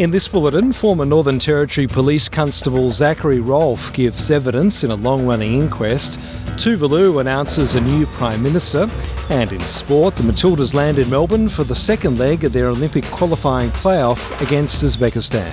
In 0.00 0.10
this 0.10 0.26
bulletin, 0.26 0.72
former 0.72 1.04
Northern 1.04 1.38
Territory 1.38 1.86
Police 1.86 2.26
Constable 2.26 2.88
Zachary 2.88 3.38
Rolfe 3.38 3.92
gives 3.92 4.30
evidence 4.30 4.82
in 4.82 4.90
a 4.90 4.94
long 4.94 5.26
running 5.26 5.58
inquest. 5.58 6.18
Tuvalu 6.56 7.20
announces 7.20 7.74
a 7.74 7.82
new 7.82 8.06
Prime 8.06 8.42
Minister. 8.42 8.88
And 9.28 9.52
in 9.52 9.60
sport, 9.66 10.16
the 10.16 10.22
Matildas 10.22 10.72
land 10.72 10.98
in 10.98 11.10
Melbourne 11.10 11.50
for 11.50 11.64
the 11.64 11.76
second 11.76 12.18
leg 12.18 12.44
of 12.44 12.54
their 12.54 12.68
Olympic 12.68 13.04
qualifying 13.10 13.70
playoff 13.72 14.40
against 14.40 14.82
Uzbekistan. 14.82 15.52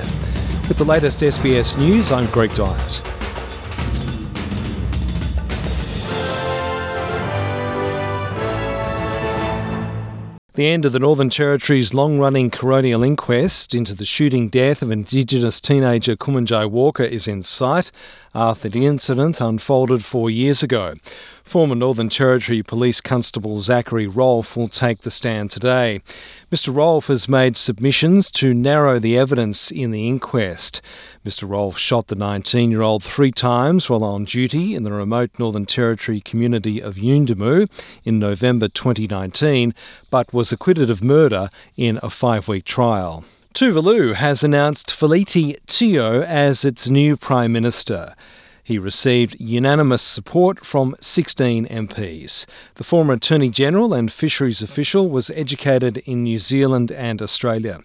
With 0.69 0.77
the 0.77 0.85
latest 0.85 1.19
SBS 1.19 1.77
news, 1.77 2.13
I'm 2.13 2.27
Greg 2.27 2.51
Dyett. 2.51 3.16
The 10.57 10.65
end 10.65 10.85
of 10.85 10.91
the 10.91 10.97
Northern 10.97 11.29
Territory's 11.29 11.93
long 11.93 12.17
running 12.17 12.49
coronial 12.49 13.05
inquest 13.05 13.75
into 13.75 13.93
the 13.93 14.05
shooting 14.05 14.49
death 14.49 14.81
of 14.81 14.89
Indigenous 14.89 15.61
teenager 15.61 16.15
Kumanjai 16.15 16.67
Walker 16.67 17.03
is 17.03 17.27
in 17.27 17.43
sight 17.43 17.91
after 18.33 18.67
the 18.67 18.87
incident 18.87 19.39
unfolded 19.39 20.03
four 20.03 20.31
years 20.31 20.63
ago. 20.63 20.95
Former 21.47 21.75
Northern 21.75 22.09
Territory 22.09 22.61
Police 22.61 22.99
Constable 22.99 23.61
Zachary 23.61 24.05
Rolfe 24.05 24.57
will 24.57 24.67
take 24.67 25.03
the 25.03 25.09
stand 25.09 25.49
today. 25.49 26.01
Mr. 26.51 26.75
Rolfe 26.75 27.07
has 27.07 27.29
made 27.29 27.55
submissions 27.55 28.29
to 28.31 28.53
narrow 28.53 28.99
the 28.99 29.17
evidence 29.17 29.71
in 29.71 29.91
the 29.91 30.09
inquest. 30.09 30.81
Mr. 31.25 31.47
Rolfe 31.47 31.77
shot 31.77 32.07
the 32.07 32.15
19 32.15 32.69
year 32.69 32.81
old 32.81 33.01
three 33.01 33.31
times 33.31 33.89
while 33.89 34.03
on 34.03 34.25
duty 34.25 34.75
in 34.75 34.83
the 34.83 34.91
remote 34.91 35.31
Northern 35.39 35.65
Territory 35.65 36.19
community 36.19 36.81
of 36.81 36.95
Yuendumu 36.95 37.69
in 38.03 38.19
November 38.19 38.67
2019, 38.67 39.73
but 40.09 40.33
was 40.33 40.51
acquitted 40.51 40.89
of 40.89 41.01
murder 41.01 41.47
in 41.77 41.97
a 42.03 42.09
five 42.09 42.49
week 42.49 42.65
trial. 42.65 43.23
Tuvalu 43.53 44.15
has 44.15 44.43
announced 44.43 44.89
Feliti 44.89 45.55
Teo 45.65 46.23
as 46.23 46.65
its 46.65 46.89
new 46.89 47.15
Prime 47.15 47.53
Minister. 47.53 48.15
He 48.67 48.77
received 48.77 49.39
unanimous 49.39 50.01
support 50.01 50.65
from 50.65 50.97
16 50.99 51.67
MPs. 51.67 52.45
The 52.75 52.83
former 52.83 53.13
Attorney 53.13 53.49
General 53.49 53.93
and 53.93 54.11
Fisheries 54.11 54.61
official 54.61 55.07
was 55.07 55.29
educated 55.29 55.99
in 55.99 56.23
New 56.23 56.37
Zealand 56.37 56.91
and 56.91 57.21
Australia. 57.21 57.79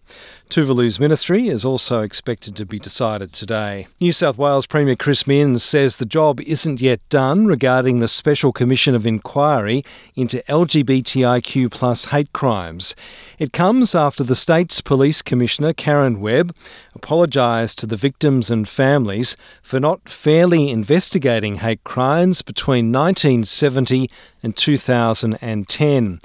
Tuvalu's 0.51 0.99
ministry 0.99 1.47
is 1.47 1.65
also 1.65 2.03
expected 2.03 2.57
to 2.57 2.67
be 2.67 2.81
decided 2.81 3.33
today. 3.33 3.87
New 4.01 4.11
South 4.11 4.37
Wales 4.37 4.67
Premier 4.67 4.97
Chris 4.97 5.25
Minns 5.25 5.63
says 5.63 5.97
the 5.97 6.05
job 6.05 6.41
isn't 6.41 6.81
yet 6.81 7.01
done 7.09 7.47
regarding 7.47 8.01
the 8.01 8.09
Special 8.09 8.53
Commission 8.53 8.97
of 8.97 9.07
Inquiry 9.07 9.85
into 10.17 10.43
LGBTIQ 10.49 11.71
plus 11.71 12.07
hate 12.07 12.33
crimes. 12.33 12.97
It 13.39 13.53
comes 13.53 13.95
after 13.95 14.25
the 14.25 14.35
state's 14.35 14.81
Police 14.81 15.23
Commissioner 15.23 15.73
Karen 15.73 16.21
Webb 16.21 16.55
apologised 16.93 17.79
to 17.79 17.87
the 17.87 17.97
victims 17.97 18.51
and 18.51 18.69
families 18.69 19.37
for 19.63 19.79
not 19.79 20.09
fairly 20.09 20.72
investigating 20.73 21.57
hate 21.57 21.85
crimes 21.85 22.41
between 22.41 22.91
1970 22.91 24.11
and 24.43 24.57
2010. 24.57 26.21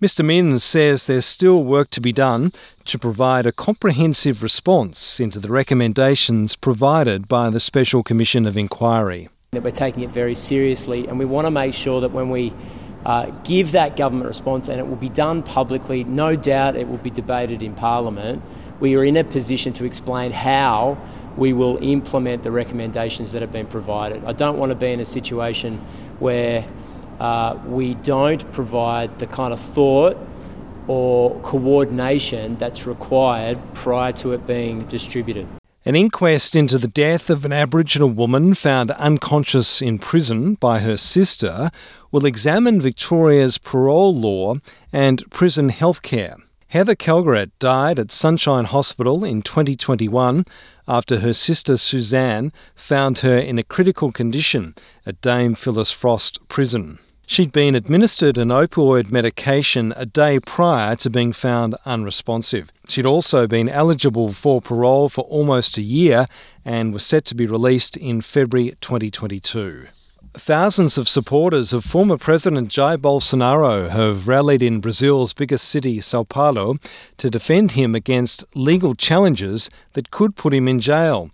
Mr. 0.00 0.24
Minns 0.24 0.64
says 0.64 1.06
there's 1.06 1.26
still 1.26 1.62
work 1.62 1.90
to 1.90 2.00
be 2.00 2.12
done 2.12 2.52
to 2.86 2.98
provide 2.98 3.44
a 3.44 3.52
comprehensive 3.52 4.42
response 4.42 5.20
into 5.20 5.38
the 5.38 5.50
recommendations 5.50 6.56
provided 6.56 7.28
by 7.28 7.50
the 7.50 7.60
Special 7.60 8.02
Commission 8.02 8.46
of 8.46 8.56
Inquiry. 8.56 9.28
That 9.50 9.62
we're 9.62 9.72
taking 9.72 10.04
it 10.04 10.10
very 10.10 10.34
seriously, 10.34 11.06
and 11.06 11.18
we 11.18 11.26
want 11.26 11.46
to 11.46 11.50
make 11.50 11.74
sure 11.74 12.00
that 12.00 12.12
when 12.12 12.30
we 12.30 12.54
uh, 13.04 13.26
give 13.44 13.72
that 13.72 13.96
government 13.96 14.28
response, 14.28 14.68
and 14.68 14.78
it 14.78 14.86
will 14.86 14.96
be 14.96 15.08
done 15.08 15.42
publicly, 15.42 16.04
no 16.04 16.36
doubt 16.36 16.76
it 16.76 16.88
will 16.88 16.98
be 16.98 17.10
debated 17.10 17.60
in 17.60 17.74
Parliament, 17.74 18.42
we 18.80 18.96
are 18.96 19.04
in 19.04 19.16
a 19.16 19.24
position 19.24 19.72
to 19.74 19.84
explain 19.84 20.32
how 20.32 20.98
we 21.36 21.52
will 21.52 21.78
implement 21.82 22.42
the 22.42 22.50
recommendations 22.50 23.32
that 23.32 23.42
have 23.42 23.52
been 23.52 23.66
provided. 23.66 24.24
I 24.24 24.32
don't 24.32 24.58
want 24.58 24.70
to 24.70 24.74
be 24.74 24.88
in 24.88 25.00
a 25.00 25.04
situation 25.04 25.78
where 26.18 26.66
uh, 27.20 27.58
we 27.66 27.94
don't 27.94 28.50
provide 28.52 29.18
the 29.18 29.26
kind 29.26 29.52
of 29.52 29.60
thought 29.60 30.16
or 30.88 31.38
coordination 31.40 32.56
that's 32.56 32.86
required 32.86 33.58
prior 33.74 34.12
to 34.12 34.32
it 34.32 34.46
being 34.46 34.86
distributed. 34.86 35.46
An 35.84 35.96
inquest 35.96 36.54
into 36.54 36.76
the 36.76 36.88
death 36.88 37.30
of 37.30 37.44
an 37.44 37.52
Aboriginal 37.52 38.10
woman 38.10 38.52
found 38.54 38.90
unconscious 38.92 39.80
in 39.80 39.98
prison 39.98 40.54
by 40.54 40.80
her 40.80 40.96
sister 40.96 41.70
will 42.10 42.26
examine 42.26 42.80
Victoria's 42.80 43.56
parole 43.56 44.14
law 44.14 44.56
and 44.92 45.24
prison 45.30 45.70
healthcare. 45.70 46.36
Heather 46.70 46.94
Calgaret 46.94 47.50
died 47.58 47.98
at 47.98 48.12
Sunshine 48.12 48.64
Hospital 48.64 49.24
in 49.24 49.42
2021 49.42 50.44
after 50.86 51.18
her 51.18 51.32
sister 51.32 51.76
Suzanne 51.76 52.52
found 52.76 53.18
her 53.18 53.36
in 53.36 53.58
a 53.58 53.64
critical 53.64 54.12
condition 54.12 54.76
at 55.04 55.20
Dame 55.20 55.56
Phyllis 55.56 55.90
Frost 55.90 56.38
Prison. 56.46 57.00
She'd 57.26 57.50
been 57.50 57.74
administered 57.74 58.38
an 58.38 58.50
opioid 58.50 59.10
medication 59.10 59.92
a 59.96 60.06
day 60.06 60.38
prior 60.38 60.94
to 60.94 61.10
being 61.10 61.32
found 61.32 61.74
unresponsive. 61.84 62.70
She'd 62.86 63.04
also 63.04 63.48
been 63.48 63.68
eligible 63.68 64.32
for 64.32 64.60
parole 64.60 65.08
for 65.08 65.22
almost 65.22 65.76
a 65.76 65.82
year 65.82 66.26
and 66.64 66.94
was 66.94 67.04
set 67.04 67.24
to 67.24 67.34
be 67.34 67.46
released 67.46 67.96
in 67.96 68.20
February 68.20 68.76
2022. 68.80 69.88
Thousands 70.34 70.96
of 70.96 71.08
supporters 71.08 71.72
of 71.72 71.84
former 71.84 72.16
President 72.16 72.68
Jair 72.68 72.96
Bolsonaro 72.96 73.90
have 73.90 74.28
rallied 74.28 74.62
in 74.62 74.80
Brazil's 74.80 75.32
biggest 75.32 75.68
city, 75.68 76.00
Sao 76.00 76.22
Paulo, 76.22 76.76
to 77.16 77.28
defend 77.28 77.72
him 77.72 77.96
against 77.96 78.44
legal 78.54 78.94
challenges 78.94 79.68
that 79.94 80.12
could 80.12 80.36
put 80.36 80.54
him 80.54 80.68
in 80.68 80.78
jail. 80.78 81.32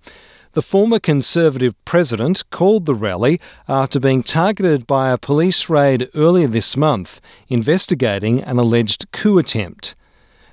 The 0.55 0.63
former 0.63 0.99
Conservative 0.99 1.75
president 1.85 2.49
called 2.49 2.87
the 2.87 2.95
rally 2.95 3.39
after 3.69 4.01
being 4.01 4.23
targeted 4.23 4.87
by 4.87 5.11
a 5.11 5.19
police 5.19 5.69
raid 5.69 6.09
earlier 6.15 6.49
this 6.49 6.75
month 6.75 7.21
investigating 7.49 8.43
an 8.45 8.59
alleged 8.59 9.13
coup 9.13 9.37
attempt. 9.37 9.95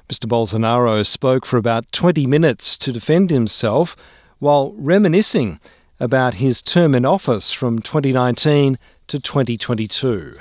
Mr. 0.10 0.28
Bolsonaro 0.28 1.06
spoke 1.06 1.46
for 1.46 1.56
about 1.56 1.90
20 1.94 2.26
minutes 2.28 2.78
to 2.80 2.92
defend 2.92 3.30
himself 3.30 3.96
while 4.40 4.74
reminiscing 4.74 5.62
about 6.00 6.36
his 6.36 6.62
term 6.62 6.96
in 6.96 7.06
office 7.06 7.52
from 7.52 7.80
2019 7.80 8.78
to 9.08 9.20
2022. 9.20 10.38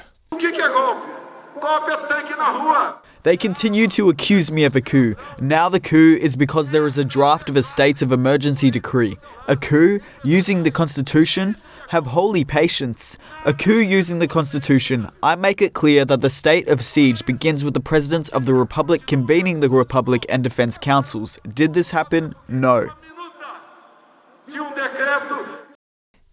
They 3.25 3.37
continue 3.37 3.87
to 3.89 4.09
accuse 4.09 4.51
me 4.51 4.65
of 4.65 4.75
a 4.75 4.81
coup. 4.81 5.15
Now 5.41 5.69
the 5.69 5.79
coup 5.79 6.19
is 6.21 6.35
because 6.35 6.71
there 6.71 6.87
is 6.87 6.99
a 6.99 7.05
draft 7.05 7.49
of 7.49 7.57
a 7.57 7.63
state 7.63 8.03
of 8.03 8.11
emergency 8.11 8.69
decree. 8.69 9.17
A 9.47 9.57
coup 9.57 10.01
using 10.25 10.65
the 10.65 10.73
Constitution? 10.73 11.57
Have 11.91 12.07
holy 12.07 12.45
patience. 12.45 13.17
A 13.45 13.53
coup 13.53 13.79
using 13.79 14.19
the 14.19 14.27
Constitution. 14.27 15.09
I 15.23 15.37
make 15.37 15.63
it 15.63 15.75
clear 15.75 16.05
that 16.07 16.21
the 16.21 16.31
state 16.31 16.69
of 16.69 16.83
siege 16.83 17.25
begins 17.25 17.65
with 17.65 17.75
the 17.75 17.81
President 17.81 18.29
of 18.31 18.45
the 18.45 18.55
Republic 18.55 19.07
convening 19.07 19.61
the 19.61 19.69
Republic 19.69 20.27
and 20.29 20.43
Defense 20.43 20.77
Councils. 20.77 21.39
Did 21.55 21.75
this 21.75 21.93
happen? 21.93 22.35
No. 22.49 22.91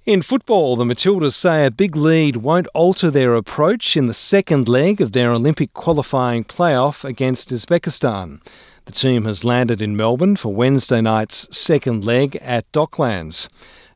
In 0.09 0.23
football, 0.23 0.75
the 0.75 0.85
Matildas 0.85 1.35
say 1.35 1.67
a 1.67 1.69
big 1.69 1.95
lead 1.95 2.37
won't 2.37 2.65
alter 2.73 3.11
their 3.11 3.35
approach 3.35 3.95
in 3.95 4.07
the 4.07 4.13
second 4.15 4.67
leg 4.67 5.01
of 5.01 5.11
their 5.11 5.31
Olympic 5.31 5.71
qualifying 5.73 6.43
playoff 6.43 7.05
against 7.05 7.51
Uzbekistan. 7.51 8.41
The 8.85 8.91
team 8.91 9.25
has 9.25 9.45
landed 9.45 9.83
in 9.83 9.95
Melbourne 9.95 10.35
for 10.35 10.51
Wednesday 10.51 10.99
night's 10.99 11.47
second 11.55 12.03
leg 12.03 12.37
at 12.37 12.71
Docklands. 12.71 13.49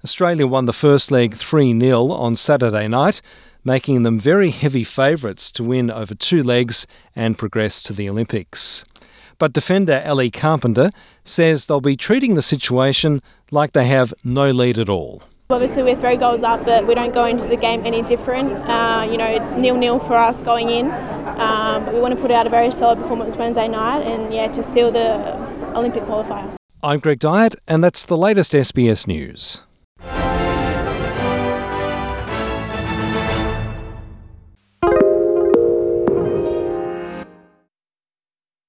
Australia 0.03 0.45
won 0.45 0.65
the 0.65 0.71
first 0.71 1.09
leg 1.09 1.33
3 1.33 1.79
0 1.79 2.11
on 2.11 2.35
Saturday 2.35 2.87
night, 2.87 3.19
making 3.63 4.03
them 4.03 4.19
very 4.19 4.51
heavy 4.51 4.83
favourites 4.83 5.51
to 5.53 5.63
win 5.63 5.89
over 5.89 6.13
two 6.13 6.43
legs 6.43 6.85
and 7.15 7.39
progress 7.39 7.81
to 7.81 7.91
the 7.91 8.07
Olympics. 8.07 8.85
But 9.39 9.51
defender 9.51 9.99
Ellie 10.05 10.29
Carpenter 10.29 10.91
says 11.25 11.65
they'll 11.65 11.81
be 11.81 11.97
treating 11.97 12.35
the 12.35 12.43
situation 12.43 13.19
like 13.49 13.73
they 13.73 13.87
have 13.87 14.13
no 14.23 14.51
lead 14.51 14.77
at 14.77 14.89
all. 14.89 15.23
Obviously, 15.53 15.83
we're 15.83 15.95
three 15.95 16.17
goals 16.17 16.41
up, 16.41 16.65
but 16.65 16.87
we 16.87 16.95
don't 16.95 17.13
go 17.13 17.25
into 17.25 17.47
the 17.47 17.55
game 17.55 17.85
any 17.85 18.01
different. 18.01 18.51
Uh, 18.67 19.07
you 19.09 19.17
know, 19.17 19.27
it's 19.27 19.55
nil 19.55 19.75
nil 19.75 19.99
for 19.99 20.15
us 20.15 20.41
going 20.41 20.69
in. 20.71 20.91
Um, 20.91 21.85
but 21.85 21.93
we 21.93 21.99
want 21.99 22.15
to 22.15 22.19
put 22.19 22.31
out 22.31 22.47
a 22.47 22.49
very 22.49 22.71
solid 22.71 22.99
performance 22.99 23.35
Wednesday 23.35 23.67
night 23.67 24.01
and, 24.01 24.33
yeah, 24.33 24.51
to 24.51 24.63
seal 24.63 24.91
the 24.91 25.35
Olympic 25.75 26.03
qualifier. 26.03 26.51
I'm 26.81 26.99
Greg 26.99 27.19
Dyett, 27.19 27.55
and 27.67 27.83
that's 27.83 28.03
the 28.03 28.17
latest 28.17 28.53
SBS 28.53 29.07
News. 29.07 29.61